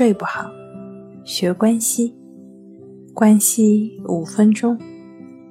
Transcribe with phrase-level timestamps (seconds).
[0.00, 0.50] 睡不好，
[1.24, 2.16] 学关西，
[3.12, 4.78] 关西五分钟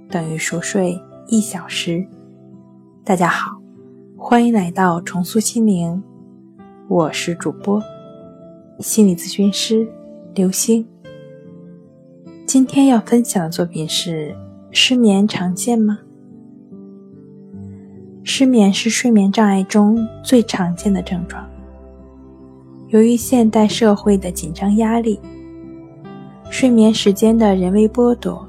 [0.09, 2.03] 等于熟睡一小时。
[3.05, 3.61] 大家好，
[4.17, 6.01] 欢迎来到重塑心灵，
[6.87, 7.79] 我是主播
[8.79, 9.87] 心理咨询师
[10.33, 10.83] 刘星。
[12.47, 14.35] 今天要分享的作品是：
[14.71, 15.99] 失眠常见吗？
[18.23, 21.47] 失眠是睡眠障碍中最常见的症状。
[22.89, 25.19] 由于现代社会的紧张压力，
[26.49, 28.43] 睡眠时间的人为剥夺，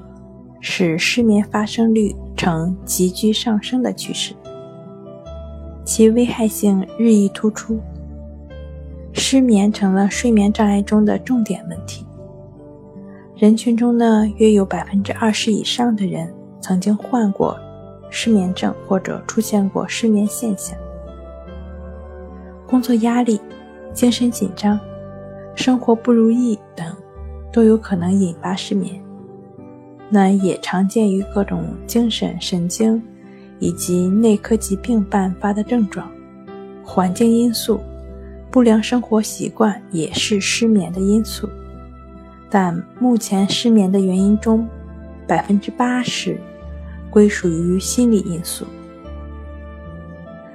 [0.61, 4.35] 使失眠发生率呈急剧上升的趋势，
[5.85, 7.79] 其危害性日益突出。
[9.13, 12.07] 失眠成了睡眠障碍中的重点问题。
[13.37, 17.59] 人群中呢，约有百分之二十以上的人曾经患过
[18.09, 20.79] 失眠症，或者出现过失眠现象。
[22.67, 23.39] 工作压力。
[23.93, 24.79] 精神紧张、
[25.55, 26.87] 生活不如意等，
[27.53, 29.01] 都有可能引发失眠。
[30.09, 33.03] 那也常见于各种精神、神经
[33.59, 36.11] 以及内科疾病伴发的症状。
[36.85, 37.81] 环境因素、
[38.51, 41.49] 不良生活习惯也是失眠的因素。
[42.49, 44.69] 但目前失眠的原因中，
[45.27, 46.37] 百分之八十
[47.09, 48.67] 归属于心理因素。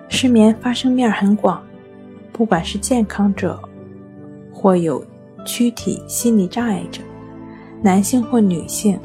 [0.10, 1.64] 失眠发生面很广。
[2.38, 3.58] 不管是健康者，
[4.52, 5.02] 或有
[5.46, 7.02] 躯体心理障碍者，
[7.82, 9.00] 男性或女性，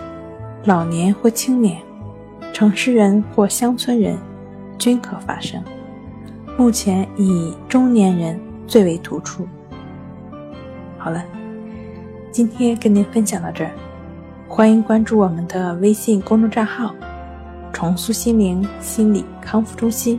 [0.65, 1.81] 老年或青年，
[2.53, 4.19] 城市人或乡村人，
[4.77, 5.63] 均可发生。
[6.59, 9.47] 目前以中年人最为突出。
[10.99, 11.25] 好了，
[12.33, 13.71] 今天跟您分享到这儿，
[14.49, 16.93] 欢迎关注我们的微信公众账号
[17.73, 20.19] “重塑心灵心理康复中心”。